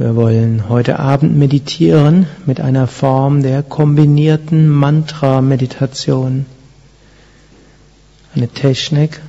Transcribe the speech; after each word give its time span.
Wir 0.00 0.16
wollen 0.16 0.70
heute 0.70 0.98
Abend 0.98 1.36
meditieren 1.36 2.26
mit 2.46 2.58
einer 2.58 2.86
Form 2.86 3.42
der 3.42 3.62
kombinierten 3.62 4.66
Mantra-Meditation. 4.66 6.46
Eine 8.34 8.48
Technik, 8.48 9.20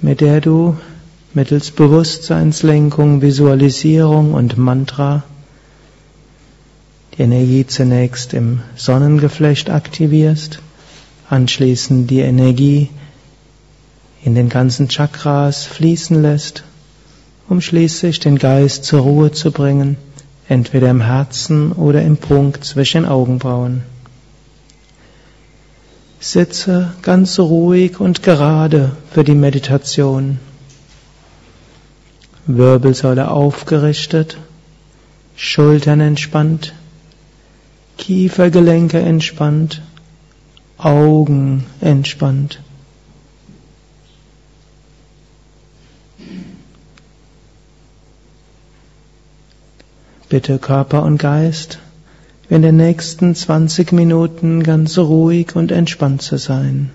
mit 0.00 0.20
der 0.20 0.40
du 0.40 0.76
mittels 1.34 1.72
Bewusstseinslenkung, 1.72 3.20
Visualisierung 3.20 4.32
und 4.32 4.58
Mantra 4.58 5.24
die 7.18 7.22
Energie 7.22 7.66
zunächst 7.66 8.34
im 8.34 8.60
Sonnengeflecht 8.76 9.70
aktivierst, 9.70 10.60
anschließend 11.28 12.08
die 12.08 12.20
Energie 12.20 12.90
in 14.22 14.36
den 14.36 14.48
ganzen 14.48 14.86
Chakras 14.88 15.64
fließen 15.64 16.22
lässt, 16.22 16.62
um 17.48 17.60
schließlich 17.60 18.20
den 18.20 18.38
Geist 18.38 18.84
zur 18.84 19.00
Ruhe 19.00 19.32
zu 19.32 19.50
bringen, 19.50 19.96
entweder 20.48 20.90
im 20.90 21.00
Herzen 21.00 21.72
oder 21.72 22.02
im 22.02 22.16
Punkt 22.16 22.64
zwischen 22.64 23.02
den 23.02 23.10
Augenbrauen. 23.10 23.82
Sitze 26.20 26.92
ganz 27.02 27.38
ruhig 27.38 27.98
und 27.98 28.22
gerade 28.22 28.92
für 29.10 29.24
die 29.24 29.34
Meditation. 29.34 30.38
Wirbelsäule 32.46 33.30
aufgerichtet, 33.30 34.36
Schultern 35.36 36.00
entspannt, 36.00 36.74
Kiefergelenke 37.98 39.00
entspannt, 39.00 39.82
Augen 40.78 41.66
entspannt. 41.80 42.60
Bitte 50.32 50.58
Körper 50.58 51.02
und 51.02 51.18
Geist 51.18 51.78
in 52.48 52.62
den 52.62 52.78
nächsten 52.78 53.34
20 53.34 53.92
Minuten 53.92 54.62
ganz 54.62 54.96
ruhig 54.96 55.54
und 55.54 55.70
entspannt 55.70 56.22
zu 56.22 56.38
sein. 56.38 56.90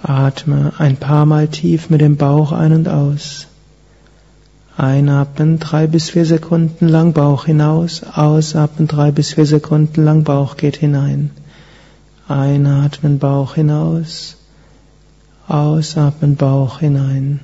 Atme 0.00 0.74
ein 0.78 0.96
paar 0.96 1.26
Mal 1.26 1.48
tief 1.48 1.90
mit 1.90 2.00
dem 2.00 2.16
Bauch 2.16 2.52
ein 2.52 2.72
und 2.72 2.88
aus. 2.88 3.48
Einatmen 4.76 5.58
drei 5.58 5.88
bis 5.88 6.10
vier 6.10 6.24
Sekunden 6.24 6.86
lang 6.86 7.14
Bauch 7.14 7.46
hinaus, 7.46 8.04
ausatmen 8.04 8.86
drei 8.86 9.10
bis 9.10 9.32
vier 9.32 9.46
Sekunden 9.46 10.04
lang 10.04 10.22
Bauch 10.22 10.56
geht 10.56 10.76
hinein. 10.76 11.32
Einatmen 12.28 13.20
Bauch 13.20 13.54
hinaus, 13.54 14.36
ausatmen 15.46 16.34
Bauch 16.34 16.80
hinein. 16.80 17.40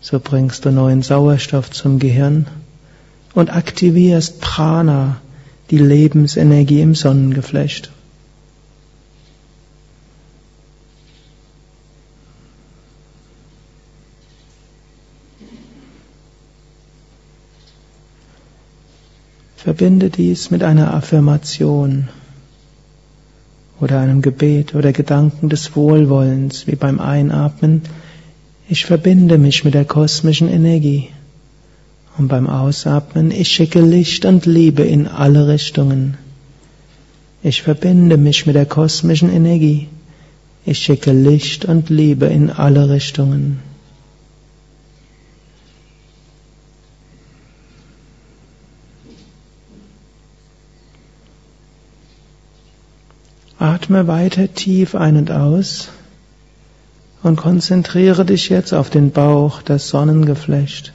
So 0.00 0.18
bringst 0.18 0.64
du 0.64 0.70
neuen 0.70 1.02
Sauerstoff 1.02 1.70
zum 1.70 1.98
Gehirn 1.98 2.46
und 3.34 3.52
aktivierst 3.52 4.40
Prana, 4.40 5.20
die 5.70 5.76
Lebensenergie 5.76 6.80
im 6.80 6.94
Sonnengeflecht. 6.94 7.90
Verbinde 19.56 20.08
dies 20.08 20.50
mit 20.50 20.62
einer 20.62 20.94
Affirmation 20.94 22.08
oder 23.80 24.00
einem 24.00 24.22
Gebet 24.22 24.74
oder 24.74 24.92
Gedanken 24.92 25.48
des 25.48 25.74
Wohlwollens, 25.74 26.66
wie 26.66 26.76
beim 26.76 27.00
Einatmen, 27.00 27.82
ich 28.68 28.86
verbinde 28.86 29.38
mich 29.38 29.64
mit 29.64 29.74
der 29.74 29.84
kosmischen 29.84 30.48
Energie. 30.48 31.08
Und 32.18 32.28
beim 32.28 32.46
Ausatmen, 32.48 33.30
ich 33.30 33.48
schicke 33.48 33.80
Licht 33.80 34.24
und 34.24 34.46
Liebe 34.46 34.82
in 34.82 35.08
alle 35.08 35.48
Richtungen. 35.48 36.16
Ich 37.42 37.62
verbinde 37.62 38.16
mich 38.16 38.46
mit 38.46 38.54
der 38.54 38.66
kosmischen 38.66 39.32
Energie. 39.32 39.88
Ich 40.66 40.78
schicke 40.78 41.12
Licht 41.12 41.64
und 41.64 41.88
Liebe 41.88 42.26
in 42.26 42.50
alle 42.50 42.90
Richtungen. 42.90 43.60
Atme 53.60 54.06
weiter 54.06 54.54
tief 54.54 54.94
ein 54.94 55.18
und 55.18 55.30
aus 55.30 55.90
und 57.22 57.36
konzentriere 57.36 58.24
dich 58.24 58.48
jetzt 58.48 58.72
auf 58.72 58.88
den 58.88 59.10
Bauch, 59.10 59.60
das 59.60 59.88
Sonnengeflecht. 59.88 60.94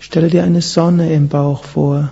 Stelle 0.00 0.28
dir 0.28 0.42
eine 0.42 0.62
Sonne 0.62 1.12
im 1.12 1.28
Bauch 1.28 1.62
vor. 1.62 2.10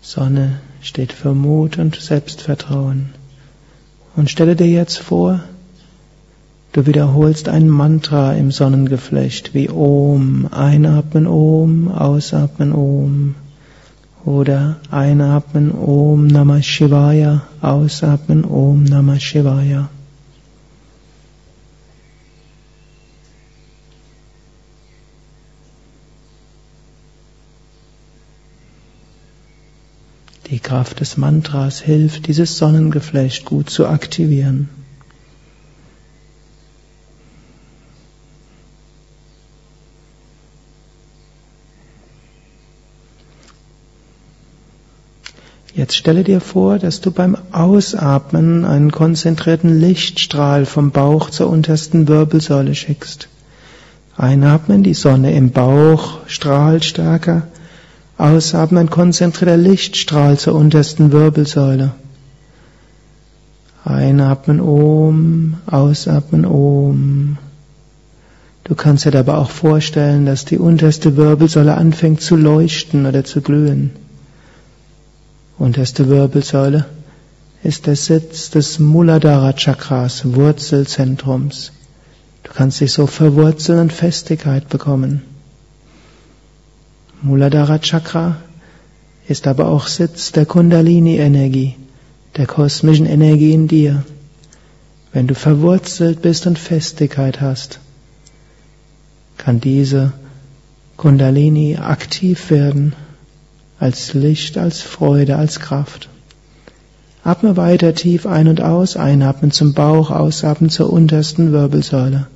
Sonne 0.00 0.60
steht 0.80 1.12
für 1.12 1.34
Mut 1.34 1.76
und 1.76 1.96
Selbstvertrauen. 1.96 3.14
Und 4.14 4.30
stelle 4.30 4.54
dir 4.54 4.68
jetzt 4.68 4.98
vor, 4.98 5.42
Du 6.72 6.86
wiederholst 6.86 7.48
ein 7.48 7.68
Mantra 7.68 8.34
im 8.34 8.52
Sonnengeflecht 8.52 9.54
wie 9.54 9.68
Om, 9.68 10.46
einatmen 10.52 11.26
Om, 11.26 11.88
ausatmen 11.88 12.72
Om. 12.72 13.34
Oder 14.24 14.76
einatmen 14.88 15.72
Om 15.72 16.28
Namah 16.28 16.62
Shivaya, 16.62 17.42
ausatmen 17.60 18.44
Om 18.44 18.84
Namah 18.84 19.18
Shivaya. 19.18 19.88
Die 30.50 30.60
Kraft 30.60 31.00
des 31.00 31.16
Mantras 31.16 31.80
hilft, 31.80 32.28
dieses 32.28 32.58
Sonnengeflecht 32.58 33.44
gut 33.44 33.70
zu 33.70 33.88
aktivieren. 33.88 34.68
Jetzt 45.74 45.94
stelle 45.94 46.24
dir 46.24 46.40
vor, 46.40 46.78
dass 46.78 47.00
du 47.00 47.12
beim 47.12 47.36
Ausatmen 47.52 48.64
einen 48.64 48.90
konzentrierten 48.90 49.80
Lichtstrahl 49.80 50.66
vom 50.66 50.90
Bauch 50.90 51.30
zur 51.30 51.48
untersten 51.48 52.08
Wirbelsäule 52.08 52.74
schickst. 52.74 53.28
Einatmen, 54.16 54.82
die 54.82 54.94
Sonne 54.94 55.32
im 55.32 55.50
Bauch 55.50 56.18
strahlt 56.26 56.84
stärker. 56.84 57.46
Ausatmen, 58.18 58.86
ein 58.86 58.90
konzentrierter 58.90 59.56
Lichtstrahl 59.56 60.38
zur 60.38 60.54
untersten 60.56 61.12
Wirbelsäule. 61.12 61.92
Einatmen 63.84 64.60
Om, 64.60 65.54
ausatmen 65.66 66.44
Om. 66.44 67.38
Du 68.64 68.74
kannst 68.74 69.04
dir 69.04 69.10
dabei 69.10 69.34
auch 69.34 69.50
vorstellen, 69.50 70.26
dass 70.26 70.44
die 70.44 70.58
unterste 70.58 71.16
Wirbelsäule 71.16 71.74
anfängt 71.76 72.20
zu 72.20 72.36
leuchten 72.36 73.06
oder 73.06 73.24
zu 73.24 73.40
glühen. 73.40 73.90
Unterste 75.60 76.08
Wirbelsäule 76.08 76.86
ist 77.62 77.86
der 77.86 77.94
Sitz 77.94 78.48
des 78.48 78.78
Muladhara 78.78 79.52
Chakras, 79.52 80.22
Wurzelzentrums. 80.24 81.72
Du 82.44 82.52
kannst 82.54 82.80
dich 82.80 82.92
so 82.92 83.06
verwurzeln 83.06 83.78
und 83.78 83.92
Festigkeit 83.92 84.70
bekommen. 84.70 85.20
Muladhara 87.20 87.78
Chakra 87.78 88.38
ist 89.28 89.46
aber 89.46 89.68
auch 89.68 89.86
Sitz 89.86 90.32
der 90.32 90.46
Kundalini-Energie, 90.46 91.76
der 92.38 92.46
kosmischen 92.46 93.04
Energie 93.04 93.52
in 93.52 93.68
dir. 93.68 94.02
Wenn 95.12 95.26
du 95.26 95.34
verwurzelt 95.34 96.22
bist 96.22 96.46
und 96.46 96.58
Festigkeit 96.58 97.42
hast, 97.42 97.80
kann 99.36 99.60
diese 99.60 100.14
Kundalini 100.96 101.76
aktiv 101.76 102.48
werden 102.48 102.94
als 103.80 104.14
Licht, 104.14 104.58
als 104.58 104.82
Freude, 104.82 105.36
als 105.36 105.58
Kraft. 105.58 106.08
Atme 107.24 107.56
weiter 107.56 107.94
tief 107.94 108.26
ein 108.26 108.46
und 108.46 108.60
aus, 108.60 108.96
einatmen 108.96 109.50
zum 109.50 109.72
Bauch, 109.72 110.10
ausatmen 110.10 110.70
zur 110.70 110.92
untersten 110.92 111.52
Wirbelsäule. 111.52 112.28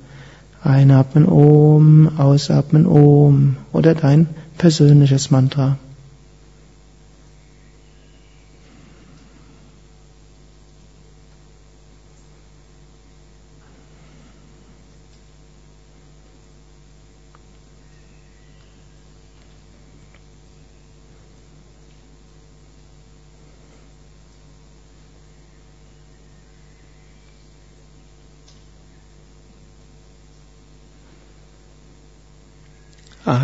Einatmen 0.63 1.27
Om, 1.27 2.17
ausatmen 2.17 2.87
Om 2.87 3.57
oder 3.71 3.93
dein 3.93 4.27
persönliches 4.57 5.31
Mantra. 5.31 5.77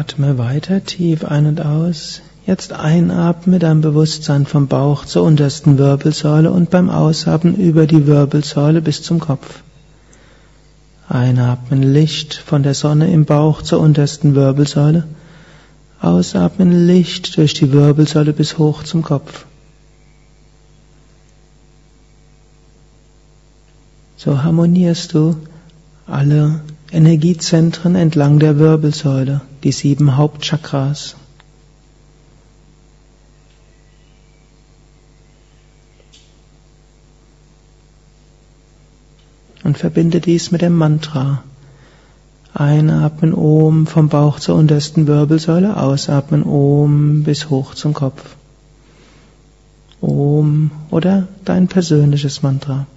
Atme 0.01 0.39
weiter 0.39 0.83
tief 0.83 1.25
ein 1.25 1.45
und 1.45 1.63
aus. 1.63 2.21
Jetzt 2.47 2.73
einatme 2.73 3.59
dein 3.59 3.81
Bewusstsein 3.81 4.47
vom 4.47 4.65
Bauch 4.67 5.05
zur 5.05 5.21
untersten 5.21 5.77
Wirbelsäule 5.77 6.49
und 6.49 6.71
beim 6.71 6.89
Ausatmen 6.89 7.55
über 7.55 7.85
die 7.85 8.07
Wirbelsäule 8.07 8.81
bis 8.81 9.03
zum 9.03 9.19
Kopf. 9.19 9.61
Einatmen 11.07 11.83
Licht 11.83 12.33
von 12.33 12.63
der 12.63 12.73
Sonne 12.73 13.13
im 13.13 13.25
Bauch 13.25 13.61
zur 13.61 13.79
untersten 13.79 14.33
Wirbelsäule. 14.33 15.03
Ausatmen 15.99 16.87
Licht 16.87 17.37
durch 17.37 17.53
die 17.53 17.71
Wirbelsäule 17.71 18.33
bis 18.33 18.57
hoch 18.57 18.81
zum 18.81 19.03
Kopf. 19.03 19.45
So 24.17 24.41
harmonierst 24.41 25.13
du 25.13 25.35
alle 26.07 26.61
Energiezentren 26.91 27.93
entlang 27.93 28.39
der 28.39 28.57
Wirbelsäule, 28.57 29.41
die 29.63 29.71
sieben 29.71 30.17
Hauptchakras. 30.17 31.15
Und 39.63 39.77
verbinde 39.77 40.19
dies 40.21 40.51
mit 40.51 40.61
dem 40.61 40.75
Mantra. 40.75 41.43
Einatmen 42.53 43.33
Om 43.33 43.87
vom 43.87 44.09
Bauch 44.09 44.39
zur 44.39 44.55
untersten 44.55 45.07
Wirbelsäule, 45.07 45.77
ausatmen 45.77 46.43
Om 46.43 47.23
bis 47.23 47.49
hoch 47.49 47.75
zum 47.75 47.93
Kopf. 47.93 48.35
Om 50.01 50.71
oder 50.89 51.27
dein 51.45 51.67
persönliches 51.67 52.41
Mantra. 52.41 52.87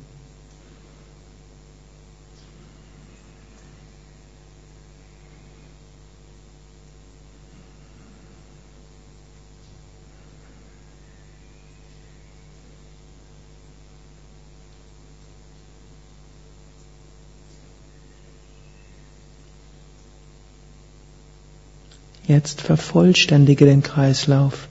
Jetzt 22.27 22.63
vervollständige 22.63 23.67
den 23.67 23.83
Kreislauf. 23.83 24.69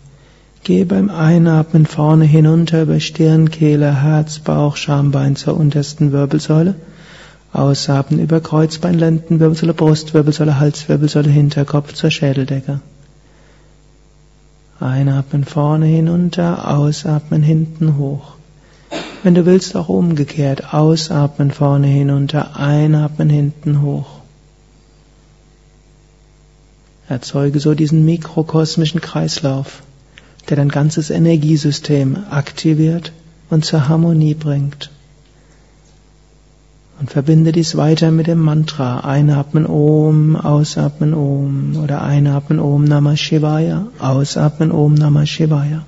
Gehe 0.64 0.86
beim 0.86 1.10
Einatmen 1.10 1.86
vorne 1.86 2.26
hinunter 2.26 2.84
über 2.84 3.00
Stirn, 3.00 3.52
Kehle, 3.52 4.02
Herz, 4.02 4.40
Bauch, 4.40 4.76
Schambein 4.76 5.36
zur 5.36 5.58
untersten 5.58 6.12
Wirbelsäule. 6.12 6.76
Ausatmen 7.52 8.20
über 8.20 8.40
Kreuzbein, 8.40 8.98
Lendenwirbelsäule, 8.98 9.76
Brustwirbelsäule, 9.76 10.60
Halswirbelsäule, 10.60 11.30
Hinterkopf 11.30 11.94
zur 11.94 12.10
Schädeldecke. 12.10 12.80
Einatmen 14.80 15.44
vorne 15.44 15.86
hinunter, 15.86 16.76
ausatmen 16.76 17.44
hinten 17.44 17.98
hoch. 17.98 18.34
Wenn 19.22 19.36
du 19.36 19.46
willst, 19.46 19.76
auch 19.76 19.90
umgekehrt. 19.90 20.74
Ausatmen 20.74 21.52
vorne 21.52 21.88
hinunter, 21.88 22.58
einatmen 22.58 23.30
hinten 23.30 23.82
hoch. 23.82 24.23
Erzeuge 27.10 27.60
so 27.60 27.74
diesen 27.74 28.06
mikrokosmischen 28.06 29.02
Kreislauf, 29.02 29.84
der 30.50 30.58
dein 30.58 30.70
ganzes 30.70 31.10
Energiesystem 31.10 32.18
aktiviert 32.30 33.12
und 33.50 33.66
zur 33.66 33.88
Harmonie 33.88 34.34
bringt. 34.34 34.90
Und 37.00 37.10
verbinde 37.10 37.52
dies 37.52 37.76
weiter 37.76 38.12
mit 38.12 38.28
dem 38.28 38.40
Mantra. 38.40 39.02
Einatmen 39.02 39.66
Om, 39.66 40.36
ausatmen 40.36 41.14
Om 41.14 41.76
oder 41.84 42.02
einatmen 42.02 42.60
Om 42.60 42.86
Namah 42.86 43.18
Shivaya, 43.18 43.88
ausatmen 44.00 44.72
Om 44.72 44.94
Namah 44.94 45.26
Shivaya. 45.26 45.86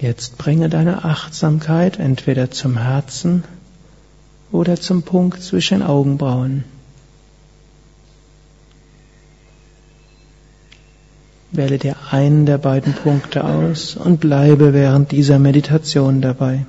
Jetzt 0.00 0.38
bringe 0.38 0.70
deine 0.70 1.04
Achtsamkeit 1.04 1.98
entweder 1.98 2.50
zum 2.50 2.78
Herzen 2.78 3.44
oder 4.50 4.80
zum 4.80 5.02
Punkt 5.02 5.42
zwischen 5.42 5.82
Augenbrauen. 5.82 6.64
Wähle 11.52 11.78
dir 11.78 11.96
einen 12.10 12.46
der 12.46 12.56
beiden 12.56 12.94
Punkte 12.94 13.44
aus 13.44 13.94
und 13.94 14.20
bleibe 14.20 14.72
während 14.72 15.12
dieser 15.12 15.38
Meditation 15.38 16.22
dabei. 16.22 16.64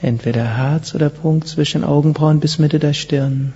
Entweder 0.00 0.56
Herz 0.56 0.94
oder 0.94 1.10
Punkt 1.10 1.48
zwischen 1.48 1.84
Augenbrauen 1.84 2.40
bis 2.40 2.58
Mitte 2.58 2.78
der 2.78 2.94
Stirn. 2.94 3.52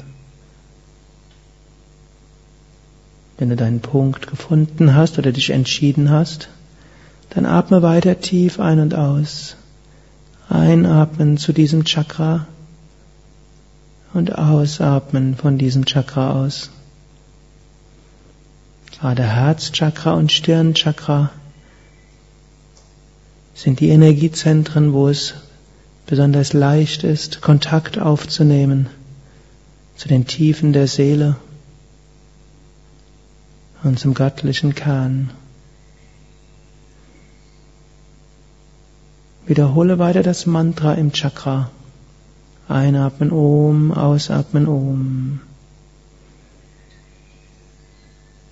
Wenn 3.39 3.51
du 3.51 3.57
deinen 3.57 3.81
Punkt 3.81 4.27
gefunden 4.27 4.97
hast 4.97 5.19
oder 5.19 5.31
dich 5.31 5.51
entschieden 5.51 6.11
hast, 6.11 6.49
dann 7.31 7.47
atme 7.47 7.83
weiter 7.83 8.21
tief 8.21 8.59
ein 8.59 8.81
und 8.81 8.95
aus. 8.95 9.57
Einatmen 10.49 11.39
zu 11.39 11.53
diesem 11.53 11.85
Chakra 11.85 12.47
und 14.13 14.37
ausatmen 14.37 15.37
von 15.37 15.57
diesem 15.57 15.85
Chakra 15.85 16.33
aus. 16.33 16.71
Gerade 18.91 19.23
Herzchakra 19.23 20.15
und 20.15 20.33
Stirnchakra 20.33 21.31
sind 23.55 23.79
die 23.79 23.91
Energiezentren, 23.91 24.93
wo 24.93 25.09
es 25.09 25.35
besonders 26.07 26.55
leicht 26.55 27.05
ist, 27.05 27.41
Kontakt 27.41 27.99
aufzunehmen 27.99 28.89
zu 29.95 30.09
den 30.09 30.27
Tiefen 30.27 30.73
der 30.73 30.89
Seele 30.89 31.37
und 33.83 33.99
zum 33.99 34.15
göttlichen 34.15 34.75
Kern. 34.75 35.31
Wiederhole 39.47 39.99
weiter 39.99 40.23
das 40.23 40.47
Mantra 40.47 40.95
im 40.95 41.13
Chakra. 41.13 41.71
Einatmen 42.69 43.33
Om, 43.33 43.93
ausatmen 43.93 44.69
Om. 44.69 45.41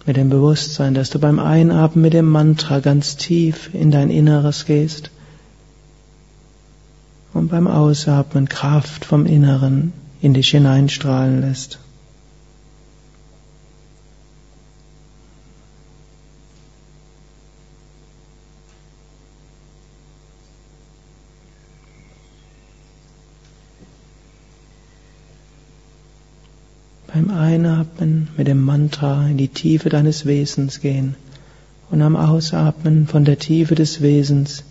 Mit 0.06 0.16
dem 0.16 0.30
Bewusstsein, 0.30 0.94
dass 0.94 1.10
du 1.10 1.18
beim 1.18 1.38
Einatmen 1.38 2.02
mit 2.02 2.14
dem 2.14 2.30
Mantra 2.30 2.78
ganz 2.78 3.16
tief 3.16 3.70
in 3.74 3.90
dein 3.90 4.08
Inneres 4.08 4.64
gehst 4.64 5.10
und 7.34 7.48
beim 7.48 7.66
Ausatmen 7.66 8.48
Kraft 8.48 9.04
vom 9.04 9.26
Inneren 9.26 9.92
in 10.22 10.32
dich 10.32 10.48
hineinstrahlen 10.48 11.42
lässt. 11.42 11.78
Beim 27.16 27.30
Einatmen 27.30 28.28
mit 28.36 28.46
dem 28.46 28.62
Mantra 28.62 29.26
in 29.26 29.38
die 29.38 29.48
Tiefe 29.48 29.88
deines 29.88 30.26
Wesens 30.26 30.80
gehen 30.80 31.14
und 31.90 32.02
am 32.02 32.14
Ausatmen 32.14 33.06
von 33.06 33.24
der 33.24 33.38
Tiefe 33.38 33.74
des 33.74 34.02
Wesens 34.02 34.64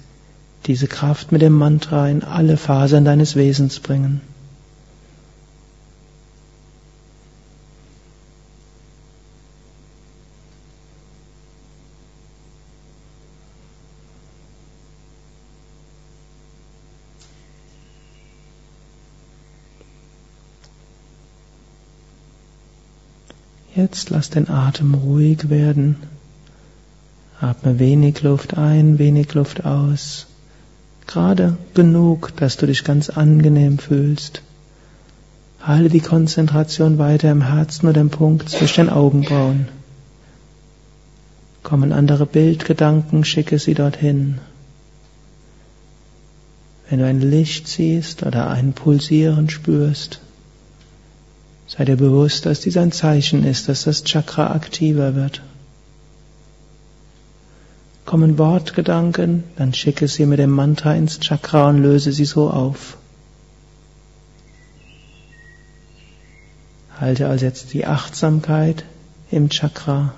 diese 0.67 0.85
Kraft 0.85 1.31
mit 1.31 1.41
dem 1.41 1.53
Mantra 1.53 2.07
in 2.07 2.23
alle 2.23 2.57
Fasern 2.57 3.03
deines 3.03 3.35
Wesens 3.35 3.79
bringen. 3.79 4.21
Jetzt 23.75 24.09
lass 24.09 24.29
den 24.29 24.49
Atem 24.49 24.93
ruhig 24.93 25.49
werden. 25.49 25.97
Atme 27.41 27.77
wenig 27.77 28.23
Luft 28.23 28.57
ein, 28.57 28.99
wenig 28.99 29.33
Luft 29.33 29.65
aus. 29.65 30.27
Gerade 31.07 31.57
genug, 31.73 32.33
dass 32.37 32.55
du 32.55 32.67
dich 32.67 32.85
ganz 32.85 33.09
angenehm 33.09 33.77
fühlst. 33.77 34.41
Halte 35.61 35.89
die 35.89 35.99
Konzentration 35.99 36.97
weiter 36.99 37.29
im 37.29 37.41
Herzen 37.41 37.89
oder 37.89 37.99
im 37.99 38.09
Punkt 38.09 38.49
zwischen 38.49 38.85
den 38.85 38.89
Augenbrauen. 38.89 39.67
Kommen 41.61 41.91
andere 41.91 42.25
Bildgedanken, 42.25 43.25
schicke 43.25 43.59
sie 43.59 43.73
dorthin. 43.73 44.39
Wenn 46.89 46.99
du 46.99 47.05
ein 47.05 47.19
Licht 47.19 47.67
siehst 47.67 48.23
oder 48.23 48.49
ein 48.49 48.71
Pulsieren 48.71 49.49
spürst, 49.49 50.21
sei 51.67 51.85
dir 51.85 51.97
bewusst, 51.97 52.45
dass 52.45 52.61
dies 52.61 52.77
ein 52.77 52.91
Zeichen 52.91 53.43
ist, 53.43 53.67
dass 53.69 53.83
das 53.83 54.03
Chakra 54.03 54.51
aktiver 54.51 55.15
wird. 55.15 55.41
Kommen 58.05 58.37
Wortgedanken, 58.37 59.43
dann 59.55 59.73
schicke 59.73 60.07
sie 60.07 60.27
mit 60.27 60.37
dem 60.37 60.51
Mantra 60.51 60.93
ins 60.93 61.19
Chakra 61.19 61.69
und 61.69 61.81
löse 61.81 62.11
sie 62.11 62.25
so 62.25 62.51
auf. 62.51 62.97
Halte 66.99 67.27
also 67.27 67.45
jetzt 67.45 67.73
die 67.73 67.87
Achtsamkeit 67.87 68.85
im 69.31 69.49
Chakra. 69.49 70.13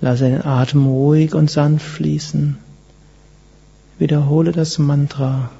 Lasse 0.00 0.30
den 0.30 0.44
Atem 0.44 0.86
ruhig 0.86 1.34
und 1.34 1.50
sanft 1.50 1.86
fließen. 1.86 2.56
Wiederhole 3.98 4.52
das 4.52 4.78
Mantra 4.78 5.50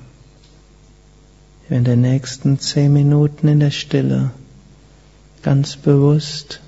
in 1.69 1.85
den 1.85 2.03
nächsten 2.03 2.61
zehn 2.61 2.93
Minuten 2.93 3.49
in 3.49 3.59
der 3.59 3.73
Stille 3.73 4.31
ganz 5.47 5.77
bewusst, 5.77 6.59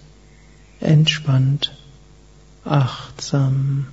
entspannt, 0.78 1.75
achtsam. 2.64 3.88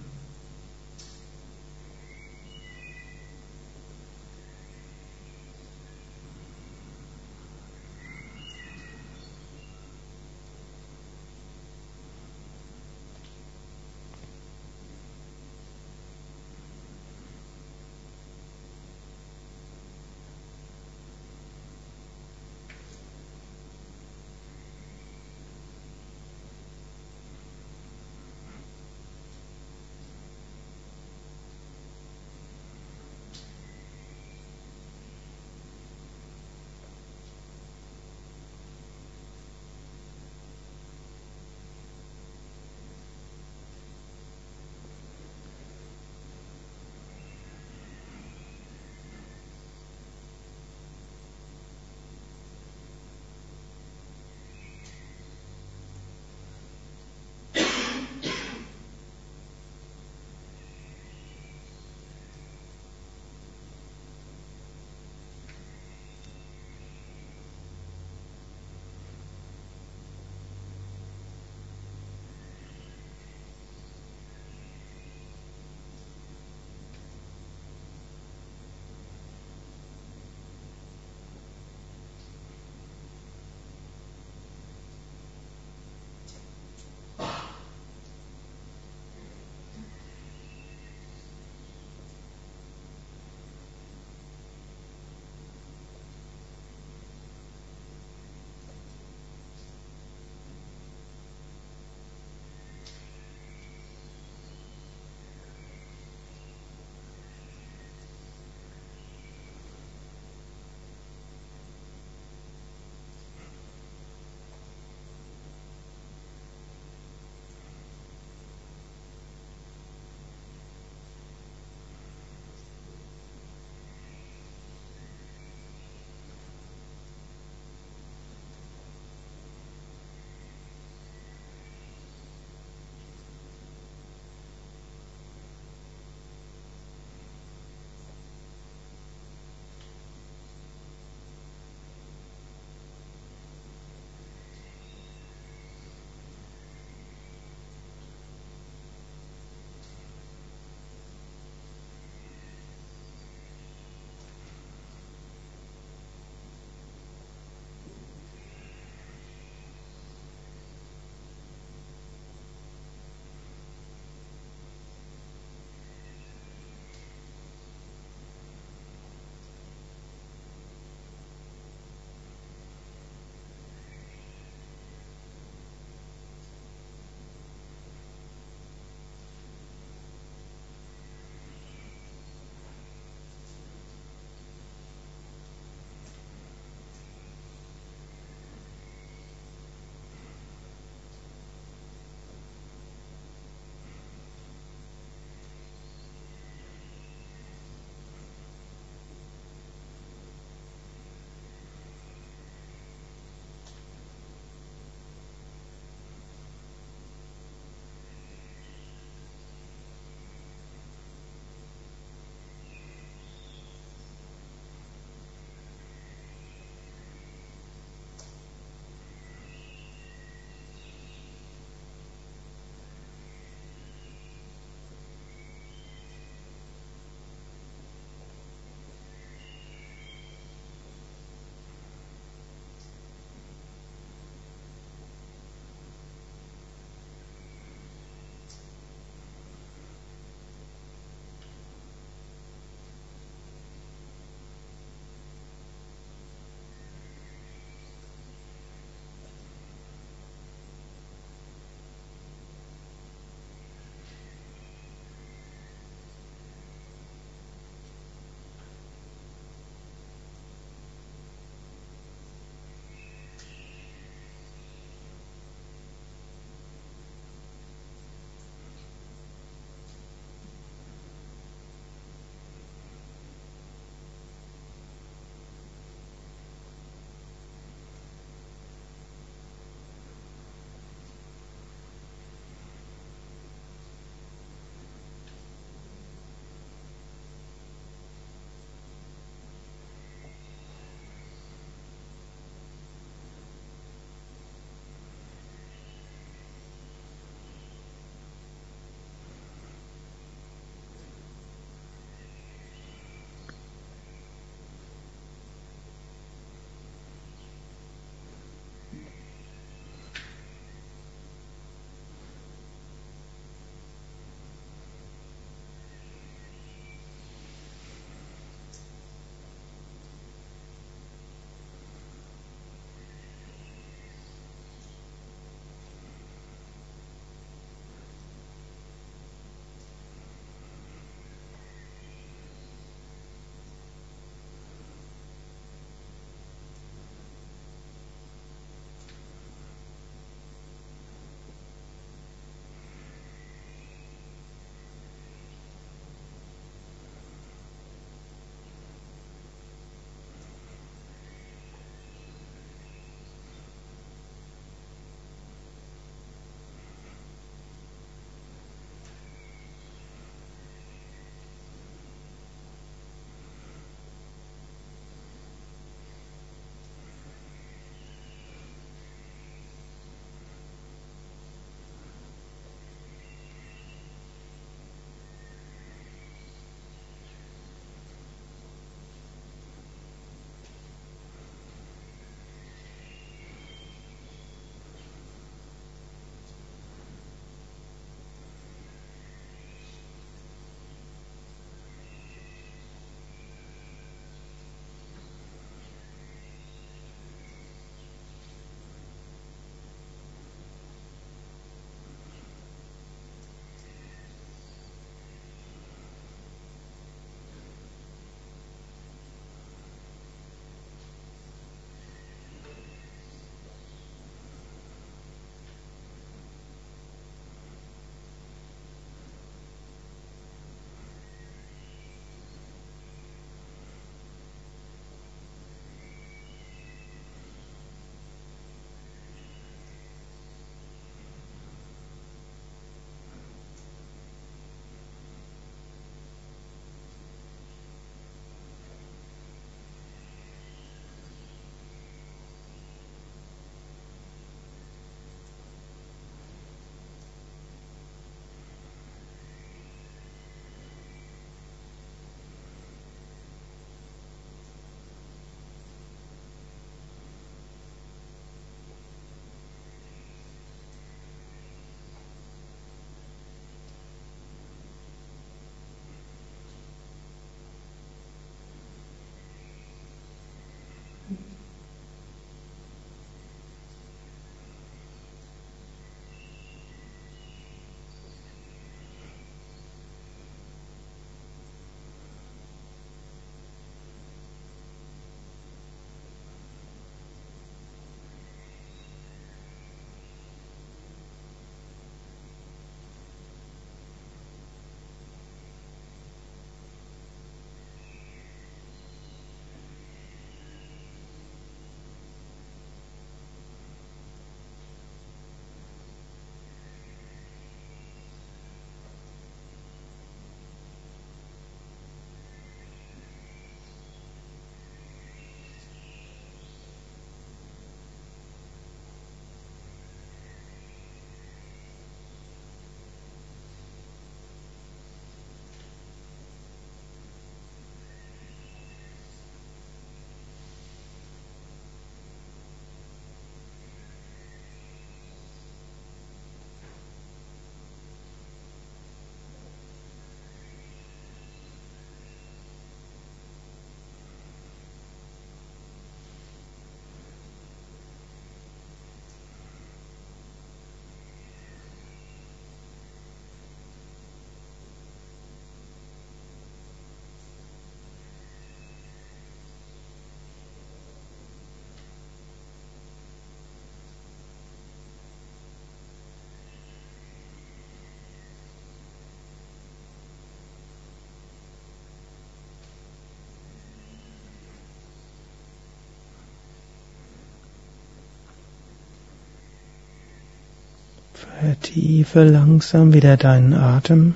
Vertiefe 581.59 582.44
langsam 582.44 583.13
wieder 583.13 583.37
deinen 583.37 583.74
Atem. 583.74 584.33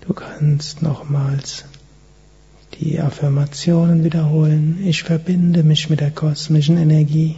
Du 0.00 0.12
kannst 0.12 0.82
nochmals 0.82 1.64
die 2.80 3.00
Affirmationen 3.00 4.02
wiederholen. 4.02 4.80
Ich 4.84 5.04
verbinde 5.04 5.62
mich 5.62 5.88
mit 5.88 6.00
der 6.00 6.10
kosmischen 6.10 6.76
Energie. 6.76 7.36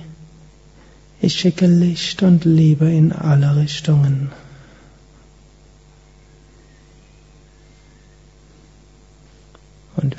Ich 1.20 1.34
schicke 1.34 1.66
Licht 1.66 2.22
und 2.22 2.46
Liebe 2.46 2.90
in 2.90 3.12
alle 3.12 3.56
Richtungen. 3.56 4.30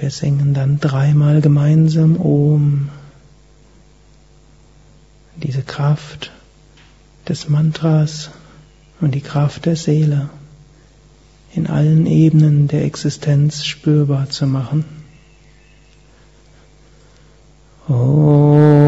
Wir 0.02 0.10
singen 0.10 0.54
dann 0.54 0.80
dreimal 0.80 1.42
gemeinsam 1.42 2.20
Om. 2.20 2.90
Diese 5.36 5.62
Kraft 5.62 6.32
des 7.28 7.50
Mantras 7.50 8.32
und 9.00 9.14
die 9.14 9.22
Kraft 9.22 9.66
der 9.66 9.76
Seele 9.76 10.30
in 11.54 11.68
allen 11.68 12.08
Ebenen 12.08 12.68
der 12.68 12.84
Existenz 12.84 13.64
spürbar 13.66 14.30
zu 14.30 14.48
machen. 14.48 14.86
Om. 17.88 18.81